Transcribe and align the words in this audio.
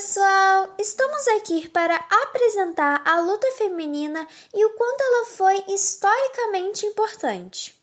pessoal! 0.00 0.74
Estamos 0.78 1.28
aqui 1.28 1.68
para 1.68 1.94
apresentar 1.94 3.02
a 3.04 3.20
luta 3.20 3.46
feminina 3.58 4.26
e 4.54 4.64
o 4.64 4.70
quanto 4.70 4.98
ela 4.98 5.26
foi 5.26 5.62
historicamente 5.68 6.86
importante. 6.86 7.78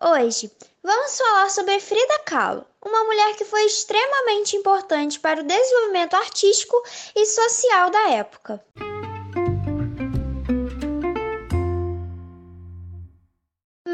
Hoje, 0.00 0.48
vamos 0.80 1.18
falar 1.18 1.50
sobre 1.50 1.80
Frida 1.80 2.20
Kahlo, 2.20 2.64
uma 2.80 3.02
mulher 3.02 3.34
que 3.34 3.44
foi 3.44 3.64
extremamente 3.64 4.54
importante 4.54 5.18
para 5.18 5.40
o 5.40 5.44
desenvolvimento 5.44 6.14
artístico 6.14 6.80
e 7.16 7.26
social 7.26 7.90
da 7.90 8.10
época. 8.10 8.64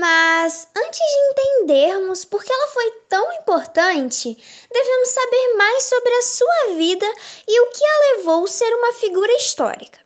Mas 0.03 0.67
antes 0.77 0.99
de 0.99 1.31
entendermos 1.31 2.25
por 2.25 2.43
que 2.43 2.53
ela 2.53 2.67
foi 2.73 2.91
tão 3.09 3.33
importante, 3.35 4.37
devemos 4.69 5.09
saber 5.11 5.55
mais 5.57 5.85
sobre 5.85 6.11
a 6.11 6.23
sua 6.23 6.75
vida 6.77 7.07
e 7.47 7.61
o 7.61 7.71
que 7.71 7.85
a 7.85 8.17
levou 8.17 8.43
a 8.43 8.49
ser 8.49 8.67
uma 8.75 8.95
figura 8.95 9.33
histórica. 9.35 10.01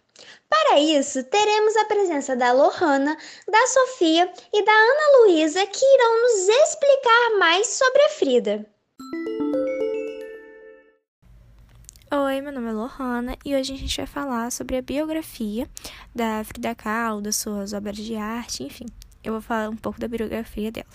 Para 0.51 0.81
isso, 0.81 1.25
teremos 1.25 1.75
a 1.77 1.87
presença 1.87 2.37
da 2.37 2.53
Lohana, 2.53 3.17
da 3.49 3.67
Sofia 3.69 4.31
e 4.53 4.63
da 4.63 4.71
Ana 4.71 5.19
Luísa 5.21 5.67
que 5.67 5.87
irão 5.87 6.23
nos 6.25 6.47
explicar 6.47 7.39
mais 7.39 7.67
sobre 7.67 8.03
a 8.03 8.11
Frida. 8.11 8.67
Oi, 12.13 12.41
meu 12.43 12.53
nome 12.53 12.69
é 12.69 12.73
Lohana 12.73 13.39
e 13.47 13.57
hoje 13.57 13.73
a 13.73 13.77
gente 13.79 13.97
vai 13.97 14.07
falar 14.07 14.53
sobre 14.53 14.77
a 14.77 14.83
biografia 14.83 15.67
da 16.15 16.45
Frida 16.45 16.75
Kahlo, 16.75 17.23
das 17.23 17.37
suas 17.37 17.73
obras 17.73 17.97
de 17.97 18.15
arte, 18.15 18.63
enfim. 18.63 18.85
Eu 19.27 19.33
vou 19.33 19.43
falar 19.43 19.69
um 19.69 19.77
pouco 19.77 19.99
da 19.99 20.07
biografia 20.07 20.71
dela. 20.71 20.87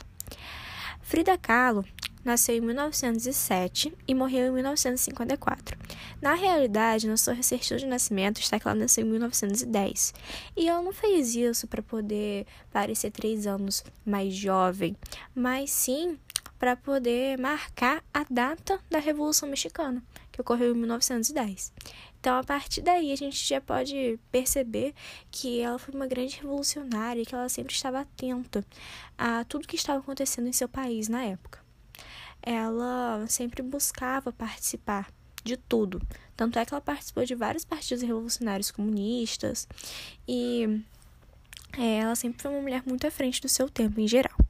Frida 1.01 1.37
Kahlo 1.37 1.83
nasceu 2.23 2.55
em 2.55 2.61
1907 2.61 3.93
e 4.07 4.15
morreu 4.15 4.47
em 4.47 4.51
1954. 4.51 5.77
Na 6.21 6.33
realidade, 6.33 7.09
na 7.09 7.17
sua 7.17 7.43
certidão 7.43 7.77
de 7.77 7.85
nascimento 7.85 8.39
está 8.39 8.57
que 8.57 8.65
ela 8.65 8.79
nasceu 8.79 9.05
em 9.05 9.09
1910. 9.09 10.13
E 10.55 10.69
ela 10.69 10.81
não 10.81 10.93
fez 10.93 11.35
isso 11.35 11.67
para 11.67 11.81
poder 11.81 12.47
parecer 12.71 13.11
três 13.11 13.45
anos 13.45 13.83
mais 14.05 14.33
jovem, 14.33 14.95
mas 15.35 15.69
sim 15.71 16.17
para 16.61 16.75
poder 16.75 17.39
marcar 17.39 18.03
a 18.13 18.23
data 18.29 18.79
da 18.87 18.99
Revolução 18.99 19.49
Mexicana, 19.49 20.03
que 20.31 20.39
ocorreu 20.39 20.75
em 20.75 20.77
1910. 20.77 21.73
Então, 22.19 22.37
a 22.37 22.43
partir 22.43 22.81
daí, 22.81 23.11
a 23.11 23.15
gente 23.15 23.43
já 23.43 23.59
pode 23.59 24.19
perceber 24.31 24.93
que 25.31 25.59
ela 25.59 25.79
foi 25.79 25.91
uma 25.95 26.05
grande 26.05 26.35
revolucionária 26.35 27.25
que 27.25 27.33
ela 27.33 27.49
sempre 27.49 27.73
estava 27.73 28.01
atenta 28.01 28.63
a 29.17 29.43
tudo 29.45 29.67
que 29.67 29.75
estava 29.75 30.01
acontecendo 30.01 30.47
em 30.47 30.53
seu 30.53 30.69
país 30.69 31.07
na 31.09 31.23
época 31.23 31.59
ela 32.43 33.25
sempre 33.27 33.61
buscava 33.61 34.31
participar 34.31 35.11
de 35.43 35.57
tudo. 35.57 36.01
Tanto 36.35 36.57
é 36.57 36.65
que 36.65 36.73
ela 36.73 36.81
participou 36.81 37.23
de 37.23 37.35
vários 37.35 37.63
partidos 37.63 38.03
revolucionários 38.03 38.71
comunistas 38.71 39.67
e 40.27 40.83
é, 41.77 41.97
ela 41.99 42.15
sempre 42.15 42.41
foi 42.41 42.51
uma 42.51 42.61
mulher 42.61 42.83
muito 42.85 43.05
à 43.05 43.11
frente 43.11 43.41
do 43.41 43.47
seu 43.47 43.69
tempo 43.69 43.99
em 43.99 44.07
geral. 44.07 44.40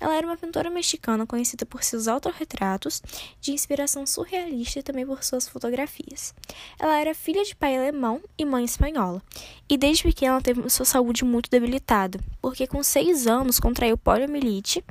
Ela 0.00 0.16
era 0.16 0.26
uma 0.26 0.36
pintora 0.36 0.70
mexicana 0.70 1.26
conhecida 1.26 1.64
por 1.66 1.82
seus 1.82 2.08
autorretratos, 2.08 3.02
de 3.40 3.52
inspiração 3.52 4.06
surrealista 4.06 4.78
e 4.78 4.82
também 4.82 5.06
por 5.06 5.22
suas 5.24 5.48
fotografias. 5.48 6.34
Ela 6.78 6.98
era 6.98 7.14
filha 7.14 7.44
de 7.44 7.54
pai 7.54 7.76
alemão 7.76 8.20
e 8.36 8.44
mãe 8.44 8.64
espanhola, 8.64 9.22
e 9.68 9.76
desde 9.76 10.02
pequena 10.02 10.40
teve 10.40 10.68
sua 10.68 10.84
saúde 10.84 11.24
muito 11.24 11.50
debilitada, 11.50 12.18
porque 12.40 12.66
com 12.66 12.82
seis 12.82 13.26
anos 13.26 13.58
contraiu 13.58 13.96
poliomielite 13.96 14.84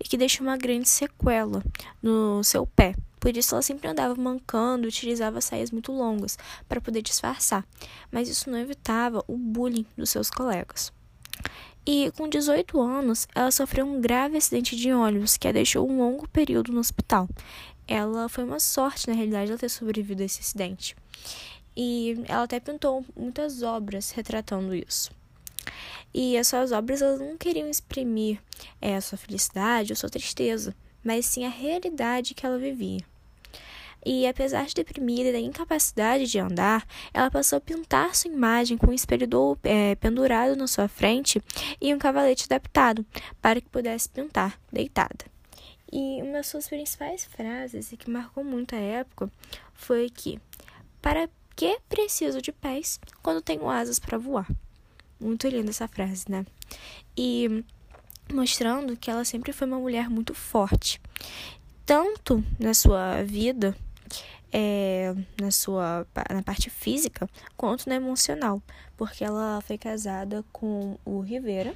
e 0.00 0.04
que 0.04 0.16
deixou 0.16 0.46
uma 0.46 0.56
grande 0.56 0.88
sequela 0.88 1.62
no 2.02 2.42
seu 2.44 2.66
pé. 2.66 2.94
Por 3.18 3.36
isso 3.36 3.54
ela 3.54 3.62
sempre 3.62 3.88
andava 3.88 4.14
mancando 4.14 4.86
utilizava 4.86 5.40
saias 5.40 5.70
muito 5.70 5.90
longas 5.90 6.38
para 6.68 6.80
poder 6.80 7.02
disfarçar, 7.02 7.66
mas 8.10 8.28
isso 8.28 8.50
não 8.50 8.58
evitava 8.58 9.24
o 9.26 9.36
bullying 9.36 9.86
dos 9.96 10.10
seus 10.10 10.30
colegas. 10.30 10.92
E 11.86 12.10
com 12.16 12.28
18 12.28 12.80
anos, 12.80 13.28
ela 13.32 13.52
sofreu 13.52 13.86
um 13.86 14.00
grave 14.00 14.36
acidente 14.36 14.74
de 14.74 14.92
ônibus 14.92 15.36
que 15.36 15.46
a 15.46 15.52
deixou 15.52 15.88
um 15.88 15.98
longo 15.98 16.28
período 16.28 16.72
no 16.72 16.80
hospital. 16.80 17.28
Ela 17.86 18.28
foi 18.28 18.42
uma 18.42 18.58
sorte, 18.58 19.06
na 19.06 19.14
realidade, 19.14 19.52
ela 19.52 19.58
ter 19.58 19.68
sobrevivido 19.68 20.20
a 20.22 20.26
esse 20.26 20.40
acidente. 20.40 20.96
E 21.76 22.24
ela 22.26 22.42
até 22.42 22.58
pintou 22.58 23.04
muitas 23.14 23.62
obras 23.62 24.10
retratando 24.10 24.74
isso. 24.74 25.12
E 26.12 26.36
as 26.36 26.48
suas 26.48 26.72
obras 26.72 27.02
elas 27.02 27.20
não 27.20 27.36
queriam 27.36 27.68
exprimir 27.68 28.40
é, 28.80 28.96
a 28.96 29.00
sua 29.00 29.16
felicidade 29.16 29.92
ou 29.92 29.96
sua 29.96 30.10
tristeza, 30.10 30.74
mas 31.04 31.26
sim 31.26 31.44
a 31.44 31.48
realidade 31.48 32.34
que 32.34 32.44
ela 32.44 32.58
vivia. 32.58 33.04
E 34.08 34.24
apesar 34.24 34.66
de 34.66 34.74
deprimida 34.74 35.30
e 35.30 35.32
da 35.32 35.40
incapacidade 35.40 36.26
de 36.26 36.38
andar, 36.38 36.86
ela 37.12 37.28
passou 37.28 37.56
a 37.56 37.60
pintar 37.60 38.14
sua 38.14 38.30
imagem 38.30 38.78
com 38.78 38.92
um 38.92 38.94
espelho 38.94 39.28
é, 39.64 39.96
pendurado 39.96 40.54
na 40.54 40.68
sua 40.68 40.86
frente 40.86 41.42
e 41.80 41.92
um 41.92 41.98
cavalete 41.98 42.44
adaptado 42.44 43.04
para 43.42 43.60
que 43.60 43.68
pudesse 43.68 44.08
pintar 44.08 44.60
deitada. 44.72 45.24
E 45.92 46.22
uma 46.22 46.34
das 46.34 46.46
suas 46.46 46.68
principais 46.68 47.24
frases, 47.24 47.90
e 47.90 47.96
que 47.96 48.08
marcou 48.08 48.44
muito 48.44 48.76
a 48.76 48.78
época, 48.78 49.28
foi 49.74 50.08
que: 50.08 50.38
Para 51.02 51.28
que 51.56 51.80
preciso 51.88 52.40
de 52.40 52.52
pés 52.52 53.00
quando 53.24 53.42
tenho 53.42 53.68
asas 53.68 53.98
para 53.98 54.16
voar? 54.16 54.46
Muito 55.18 55.48
linda 55.48 55.70
essa 55.70 55.88
frase, 55.88 56.26
né? 56.28 56.46
E 57.16 57.64
mostrando 58.32 58.96
que 58.96 59.10
ela 59.10 59.24
sempre 59.24 59.52
foi 59.52 59.66
uma 59.66 59.80
mulher 59.80 60.08
muito 60.08 60.32
forte, 60.32 61.00
tanto 61.84 62.44
na 62.60 62.72
sua 62.72 63.24
vida 63.24 63.76
é, 64.52 65.14
na 65.40 65.50
sua 65.50 66.06
na 66.30 66.42
parte 66.42 66.70
física 66.70 67.28
quanto 67.56 67.88
na 67.88 67.96
emocional, 67.96 68.62
porque 68.96 69.24
ela 69.24 69.60
foi 69.60 69.76
casada 69.78 70.44
com 70.52 70.98
o 71.04 71.20
Rivera, 71.20 71.74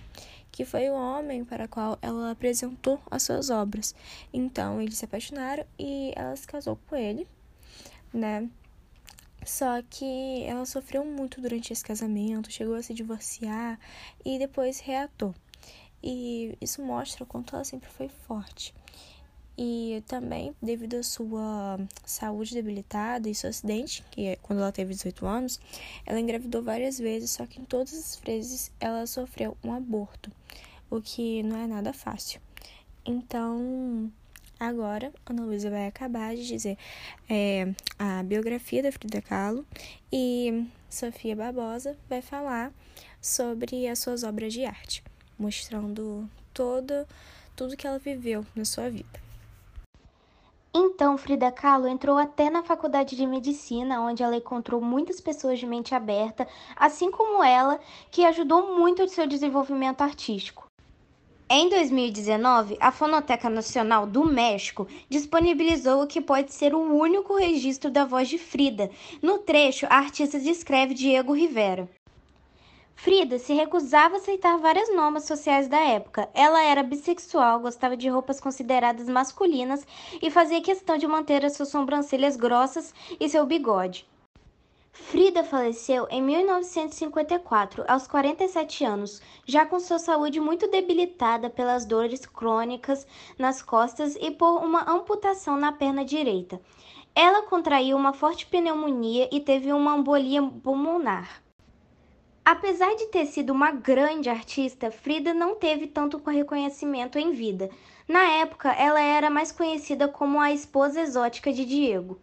que 0.50 0.64
foi 0.64 0.88
o 0.91 0.94
homem 0.94 1.44
para 1.44 1.69
qual 1.69 1.98
ela 2.03 2.31
apresentou 2.31 3.00
as 3.10 3.22
suas 3.22 3.50
obras. 3.50 3.94
Então 4.32 4.81
eles 4.81 4.98
se 4.98 5.04
apaixonaram 5.04 5.64
e 5.78 6.12
ela 6.16 6.34
se 6.36 6.47
casou 6.47 6.78
com 6.88 6.97
ele, 6.97 7.26
né? 8.12 8.48
Só 9.44 9.81
que 9.88 10.42
ela 10.44 10.66
sofreu 10.66 11.04
muito 11.04 11.41
durante 11.41 11.72
esse 11.72 11.82
casamento, 11.82 12.50
chegou 12.50 12.75
a 12.75 12.82
se 12.82 12.92
divorciar 12.92 13.78
e 14.25 14.38
depois 14.38 14.81
reatou. 14.81 15.34
E 16.02 16.56
isso 16.60 16.82
mostra 16.82 17.25
o 17.25 17.26
quanto 17.26 17.54
ela 17.54 17.64
sempre 17.64 17.88
foi 17.88 18.08
forte. 18.08 18.75
E 19.62 20.03
também, 20.06 20.56
devido 20.62 20.94
à 20.94 21.03
sua 21.03 21.78
saúde 22.06 22.54
debilitada 22.54 23.28
e 23.28 23.34
seu 23.34 23.50
acidente, 23.50 24.03
que 24.10 24.28
é 24.28 24.37
quando 24.37 24.60
ela 24.60 24.72
teve 24.72 24.94
18 24.94 25.26
anos, 25.26 25.60
ela 26.06 26.19
engravidou 26.19 26.62
várias 26.62 26.98
vezes, 26.98 27.32
só 27.32 27.44
que 27.44 27.60
em 27.60 27.65
todas 27.66 27.93
as 27.93 28.16
vezes 28.25 28.72
ela 28.81 29.06
sofreu 29.06 29.54
um 29.62 29.75
aborto, 29.75 30.32
o 30.88 31.03
que 31.03 31.43
não 31.43 31.59
é 31.59 31.66
nada 31.66 31.93
fácil. 31.93 32.41
Então, 33.04 34.10
agora, 34.59 35.12
Ana 35.26 35.44
Luísa 35.44 35.69
vai 35.69 35.87
acabar 35.87 36.34
de 36.34 36.47
dizer 36.47 36.78
é, 37.28 37.70
a 37.99 38.22
biografia 38.22 38.82
da 38.82 38.91
Frida 38.91 39.20
Kahlo 39.20 39.66
e 40.10 40.66
Sofia 40.88 41.37
Barbosa 41.37 41.99
vai 42.09 42.22
falar 42.22 42.72
sobre 43.20 43.87
as 43.87 43.99
suas 43.99 44.22
obras 44.22 44.54
de 44.54 44.65
arte, 44.65 45.04
mostrando 45.38 46.26
todo, 46.54 47.06
tudo 47.54 47.76
que 47.76 47.87
ela 47.87 47.99
viveu 47.99 48.47
na 48.56 48.65
sua 48.65 48.88
vida. 48.88 49.29
Então, 50.72 51.19
Frida 51.19 51.50
Kahlo 51.50 51.88
entrou 51.88 52.16
até 52.16 52.48
na 52.48 52.62
faculdade 52.62 53.16
de 53.16 53.26
medicina, 53.26 54.00
onde 54.00 54.22
ela 54.22 54.36
encontrou 54.36 54.81
muitas 54.81 55.20
pessoas 55.20 55.58
de 55.58 55.66
mente 55.66 55.94
aberta, 55.97 56.47
assim 56.76 57.10
como 57.10 57.42
ela, 57.42 57.81
que 58.10 58.25
ajudou 58.25 58.76
muito 58.76 59.03
o 59.03 59.08
seu 59.08 59.26
desenvolvimento 59.26 60.03
artístico. 60.03 60.66
Em 61.53 61.69
2019, 61.69 62.76
a 62.78 62.92
Fonoteca 62.92 63.50
Nacional 63.50 64.06
do 64.06 64.25
México 64.25 64.86
disponibilizou 65.08 66.04
o 66.04 66.06
que 66.06 66.20
pode 66.20 66.53
ser 66.53 66.72
o 66.72 66.78
único 66.78 67.34
registro 67.34 67.91
da 67.91 68.04
voz 68.04 68.28
de 68.28 68.38
Frida. 68.38 68.88
No 69.20 69.38
trecho, 69.38 69.87
a 69.90 69.96
artista 69.96 70.38
descreve 70.38 70.94
Diego 70.94 71.32
Rivera. 71.32 71.88
Frida 73.02 73.38
se 73.38 73.55
recusava 73.55 74.17
a 74.17 74.19
aceitar 74.19 74.58
várias 74.58 74.94
normas 74.94 75.25
sociais 75.25 75.67
da 75.67 75.79
época. 75.79 76.29
Ela 76.35 76.62
era 76.62 76.82
bissexual, 76.82 77.58
gostava 77.58 77.97
de 77.97 78.11
roupas 78.11 78.38
consideradas 78.38 79.08
masculinas 79.08 79.87
e 80.20 80.31
fazia 80.31 80.61
questão 80.61 80.99
de 80.99 81.06
manter 81.06 81.43
as 81.43 81.55
suas 81.55 81.70
sobrancelhas 81.70 82.37
grossas 82.37 82.93
e 83.19 83.26
seu 83.26 83.47
bigode. 83.47 84.06
Frida 84.93 85.43
faleceu 85.43 86.06
em 86.11 86.20
1954, 86.20 87.87
aos 87.88 88.06
47 88.06 88.85
anos, 88.85 89.23
já 89.46 89.64
com 89.64 89.81
sua 89.81 89.99
saúde 89.99 90.38
muito 90.38 90.69
debilitada 90.69 91.49
pelas 91.49 91.87
dores 91.87 92.26
crônicas 92.26 93.06
nas 93.38 93.62
costas 93.62 94.14
e 94.20 94.31
por 94.31 94.62
uma 94.62 94.82
amputação 94.87 95.56
na 95.56 95.73
perna 95.73 96.05
direita. 96.05 96.61
Ela 97.14 97.41
contraiu 97.44 97.96
uma 97.96 98.12
forte 98.12 98.44
pneumonia 98.44 99.26
e 99.32 99.41
teve 99.41 99.73
uma 99.73 99.96
embolia 99.96 100.43
pulmonar. 100.43 101.41
Apesar 102.44 102.94
de 102.96 103.06
ter 103.06 103.26
sido 103.26 103.52
uma 103.52 103.70
grande 103.70 104.28
artista, 104.28 104.90
Frida 104.90 105.34
não 105.34 105.54
teve 105.54 105.87
tanto 105.87 106.19
reconhecimento 106.19 107.19
em 107.19 107.32
vida. 107.32 107.70
Na 108.08 108.22
época, 108.22 108.72
ela 108.72 109.00
era 109.00 109.31
mais 109.31 109.52
conhecida 109.52 110.08
como 110.08 110.40
a 110.40 110.50
esposa 110.50 111.00
exótica 111.00 111.52
de 111.52 111.64
Diego. 111.64 112.19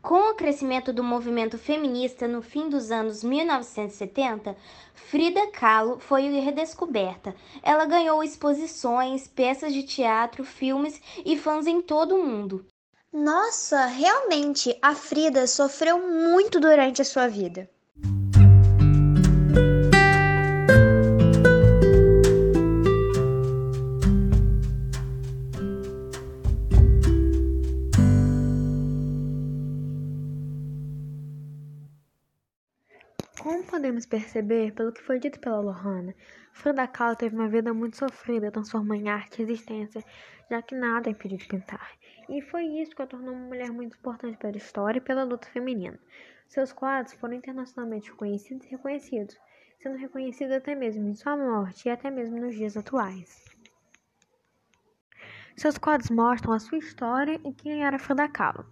Com 0.00 0.30
o 0.30 0.34
crescimento 0.34 0.92
do 0.92 1.02
movimento 1.02 1.58
feminista 1.58 2.28
no 2.28 2.40
fim 2.40 2.68
dos 2.68 2.90
anos 2.90 3.22
1970, 3.22 4.56
Frida 4.94 5.48
Kahlo 5.48 5.98
foi 5.98 6.22
redescoberta. 6.40 7.34
Ela 7.62 7.84
ganhou 7.84 8.22
exposições, 8.22 9.26
peças 9.26 9.74
de 9.74 9.82
teatro, 9.82 10.44
filmes 10.44 11.02
e 11.26 11.36
fãs 11.36 11.66
em 11.66 11.82
todo 11.82 12.14
o 12.14 12.24
mundo. 12.24 12.64
Nossa, 13.12 13.86
realmente, 13.86 14.78
a 14.80 14.94
Frida 14.94 15.46
sofreu 15.46 15.98
muito 15.98 16.60
durante 16.60 17.02
a 17.02 17.04
sua 17.04 17.26
vida. 17.26 17.68
Podemos 33.78 34.04
perceber 34.04 34.72
pelo 34.72 34.90
que 34.90 35.00
foi 35.00 35.20
dito 35.20 35.38
pela 35.38 35.60
Lohana, 35.60 36.12
Frida 36.52 36.84
Kahlo 36.88 37.14
teve 37.14 37.36
uma 37.36 37.48
vida 37.48 37.72
muito 37.72 37.96
sofrida, 37.96 38.50
transformou 38.50 38.96
em 38.96 39.08
arte 39.08 39.40
a 39.40 39.44
existência, 39.44 40.02
já 40.50 40.60
que 40.60 40.74
nada 40.74 41.08
impediu 41.08 41.38
de 41.38 41.46
pintar. 41.46 41.92
E 42.28 42.42
foi 42.42 42.64
isso 42.64 42.96
que 42.96 43.02
a 43.02 43.06
tornou 43.06 43.32
uma 43.32 43.46
mulher 43.46 43.70
muito 43.70 43.96
importante 43.96 44.36
pela 44.36 44.56
história 44.56 44.98
e 44.98 45.00
pela 45.00 45.22
luta 45.22 45.46
feminina. 45.46 45.96
Seus 46.48 46.72
quadros 46.72 47.14
foram 47.14 47.34
internacionalmente 47.34 48.12
conhecidos 48.14 48.66
e 48.66 48.70
reconhecidos, 48.70 49.38
sendo 49.80 49.96
reconhecidos 49.96 50.56
até 50.56 50.74
mesmo 50.74 51.08
em 51.08 51.14
sua 51.14 51.36
morte 51.36 51.86
e 51.86 51.90
até 51.92 52.10
mesmo 52.10 52.36
nos 52.36 52.56
dias 52.56 52.76
atuais. 52.76 53.44
Seus 55.56 55.78
quadros 55.78 56.10
mostram 56.10 56.52
a 56.52 56.58
sua 56.58 56.78
história 56.78 57.40
e 57.44 57.52
quem 57.52 57.84
era 57.84 57.96
Frida 57.96 58.28
Kahlo. 58.28 58.66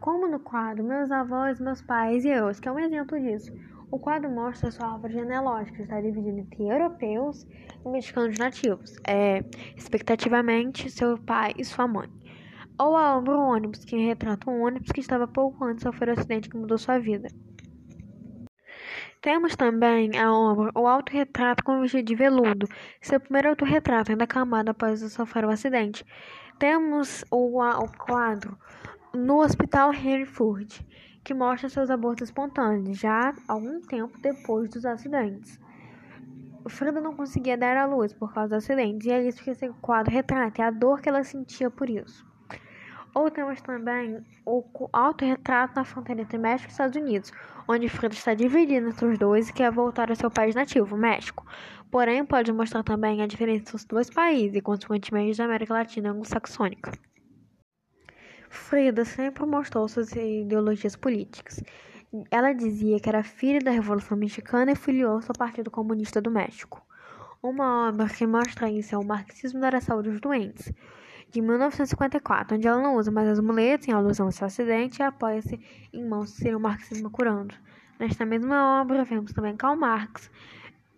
Como 0.00 0.28
no 0.28 0.38
quadro 0.38 0.84
Meus 0.84 1.10
Avós, 1.10 1.58
Meus 1.58 1.80
Pais 1.80 2.26
e 2.26 2.28
Eu, 2.28 2.50
que 2.60 2.68
é 2.68 2.72
um 2.72 2.78
exemplo 2.78 3.18
disso. 3.18 3.50
O 3.94 3.98
quadro 4.00 4.28
mostra 4.28 4.72
sua 4.72 4.94
árvore 4.94 5.12
genealógica, 5.12 5.80
está 5.80 6.00
dividida 6.00 6.40
entre 6.40 6.64
europeus 6.64 7.46
e 7.86 7.88
mexicanos 7.88 8.36
nativos, 8.36 8.96
é, 9.06 9.44
respectivamente 9.76 10.90
seu 10.90 11.16
pai 11.16 11.54
e 11.56 11.64
sua 11.64 11.86
mãe. 11.86 12.08
Ou 12.76 12.96
a 12.96 13.16
obra 13.16 13.38
O 13.38 13.50
ônibus, 13.50 13.84
que 13.84 13.96
retrata 13.96 14.50
um 14.50 14.64
ônibus 14.64 14.90
que 14.90 14.98
estava 14.98 15.28
pouco 15.28 15.64
antes 15.64 15.84
sofrer 15.84 16.08
o 16.08 16.12
acidente 16.18 16.48
que 16.48 16.56
mudou 16.56 16.76
sua 16.76 16.98
vida. 16.98 17.28
Temos 19.22 19.54
também 19.54 20.18
a 20.18 20.32
obra 20.32 20.72
O 20.74 20.88
Autorretrato 20.88 21.62
com 21.62 21.80
Vestido 21.80 22.02
de 22.02 22.16
Veludo, 22.16 22.66
seu 23.00 23.20
primeiro 23.20 23.50
autorretrato, 23.50 24.10
ainda 24.10 24.24
acamado 24.24 24.70
após 24.70 24.98
sofrer 25.12 25.44
o 25.44 25.50
acidente. 25.50 26.04
Temos 26.58 27.24
o, 27.30 27.62
o 27.62 27.92
quadro 27.96 28.58
No 29.14 29.40
Hospital 29.40 29.94
Henry 29.94 30.26
Ford, 30.26 30.84
que 31.24 31.32
mostra 31.32 31.70
seus 31.70 31.90
abortos 31.90 32.28
espontâneos, 32.28 32.98
já 32.98 33.34
algum 33.48 33.80
tempo 33.80 34.18
depois 34.20 34.68
dos 34.68 34.84
acidentes. 34.84 35.58
Frida 36.68 37.00
não 37.00 37.14
conseguia 37.14 37.56
dar 37.56 37.76
à 37.76 37.86
luz 37.86 38.12
por 38.12 38.32
causa 38.32 38.56
dos 38.56 38.64
acidentes, 38.64 39.06
e 39.06 39.10
é 39.10 39.26
isso 39.26 39.42
que 39.42 39.50
esse 39.50 39.68
quadro 39.80 40.12
retrata, 40.12 40.62
é 40.62 40.64
a 40.66 40.70
dor 40.70 41.00
que 41.00 41.08
ela 41.08 41.24
sentia 41.24 41.70
por 41.70 41.88
isso. 41.88 42.26
Ou 43.14 43.30
temos 43.30 43.60
também 43.62 44.22
o 44.44 44.64
autorretrato 44.92 45.76
na 45.76 45.84
fronteira 45.84 46.22
entre 46.22 46.36
México 46.36 46.68
e 46.68 46.72
Estados 46.72 46.96
Unidos, 46.96 47.32
onde 47.68 47.88
Frida 47.88 48.14
está 48.14 48.34
dividida 48.34 48.88
entre 48.88 49.06
os 49.06 49.18
dois 49.18 49.48
e 49.48 49.52
quer 49.52 49.70
voltar 49.70 50.10
ao 50.10 50.16
seu 50.16 50.30
país 50.30 50.54
nativo, 50.54 50.96
México. 50.96 51.46
Porém, 51.90 52.24
pode 52.24 52.52
mostrar 52.52 52.82
também 52.82 53.22
a 53.22 53.26
diferença 53.26 53.60
entre 53.60 53.76
os 53.76 53.84
dois 53.84 54.10
países 54.10 54.56
e, 54.56 54.60
consequentemente, 54.60 55.38
da 55.38 55.44
América 55.44 55.74
Latina 55.74 56.10
anglo-saxônica. 56.10 56.92
Frida 58.54 59.04
sempre 59.04 59.44
mostrou 59.44 59.86
suas 59.88 60.12
ideologias 60.12 60.94
políticas. 60.94 61.62
Ela 62.30 62.52
dizia 62.52 63.00
que 63.00 63.08
era 63.08 63.22
filha 63.24 63.58
da 63.58 63.72
Revolução 63.72 64.16
Mexicana 64.16 64.72
e 64.72 64.76
filiou-se 64.76 65.28
ao 65.28 65.36
Partido 65.36 65.70
Comunista 65.70 66.22
do 66.22 66.30
México. 66.30 66.80
Uma 67.42 67.88
obra 67.88 68.08
que 68.08 68.24
mostra 68.26 68.70
isso 68.70 68.94
é 68.94 68.98
o 68.98 69.04
Marxismo 69.04 69.60
da 69.60 69.80
Saúde 69.80 70.10
dos 70.10 70.20
Doentes, 70.20 70.72
de 71.30 71.42
1954, 71.42 72.56
onde 72.56 72.68
ela 72.68 72.80
não 72.80 72.96
usa 72.96 73.10
mais 73.10 73.28
as 73.28 73.40
muletas 73.40 73.88
em 73.88 73.92
alusão 73.92 74.26
ao 74.26 74.32
seu 74.32 74.46
acidente 74.46 75.00
e 75.00 75.02
apoia-se 75.02 75.60
em 75.92 76.08
mãos 76.08 76.30
de 76.30 76.36
ser 76.36 76.56
o 76.56 76.60
marxismo 76.60 77.10
curando. 77.10 77.54
Nesta 77.98 78.24
mesma 78.24 78.80
obra, 78.80 79.04
vemos 79.04 79.32
também 79.32 79.56
Karl 79.56 79.76
Marx 79.76 80.30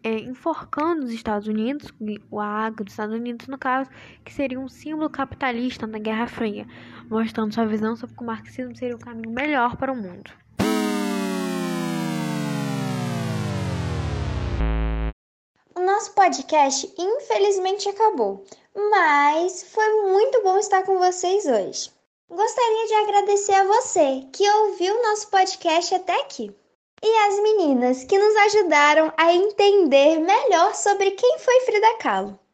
é, 0.07 0.21
enforcando 0.21 1.05
os 1.05 1.11
Estados 1.11 1.49
Unidos, 1.49 1.93
o 2.31 2.39
AG 2.39 2.85
dos 2.85 2.93
Estados 2.93 3.17
Unidos, 3.17 3.49
no 3.49 3.59
caso, 3.59 3.91
que 4.25 4.33
seria 4.33 4.61
um 4.61 4.69
símbolo 4.69 5.11
capitalista 5.11 5.85
na 5.85 5.99
Guerra 5.99 6.29
Fria, 6.29 6.65
mostrando 7.11 7.53
sua 7.53 7.67
visão 7.67 7.97
sobre 7.97 8.15
que 8.15 8.23
o 8.23 8.27
marxismo 8.27 8.77
seria 8.77 8.95
o 8.95 9.01
caminho 9.01 9.31
melhor 9.31 9.77
para 9.77 9.93
o 9.93 9.97
mundo. 9.97 10.31
O 15.75 15.81
nosso 15.81 16.15
podcast 16.15 16.89
infelizmente 16.97 17.89
acabou, 17.89 18.45
mas 18.77 19.73
foi 19.73 20.03
muito 20.13 20.41
bom 20.45 20.57
estar 20.57 20.85
com 20.85 20.99
vocês 20.99 21.47
hoje. 21.47 21.91
Gostaria 22.31 22.87
de 22.87 22.95
agradecer 22.95 23.55
a 23.55 23.65
você 23.65 24.25
que 24.33 24.49
ouviu 24.49 25.03
nosso 25.03 25.29
podcast 25.31 25.93
até 25.97 26.21
aqui 26.21 26.55
e 27.03 27.17
as 27.29 27.43
meninas 27.43 28.05
que 28.05 28.19
nos 28.19 28.37
ajudaram 28.37 29.13
a 29.17 29.33
entender 29.33 30.19
melhor 30.19 30.75
sobre 30.75 31.11
quem 31.13 31.39
foi 31.39 31.61
Frida 31.61 31.99
Kahlo. 31.99 32.46